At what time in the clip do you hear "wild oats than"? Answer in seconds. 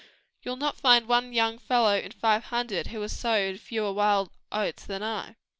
3.93-5.03